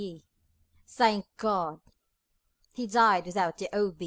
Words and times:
E. 0.03 0.25
Thank 0.87 1.27
God! 1.37 1.79
He 2.73 2.87
died 2.87 3.27
without 3.27 3.59
the 3.59 3.69
O. 3.71 3.93